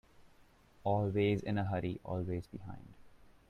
[0.83, 2.95] Always in a hurry, always behind.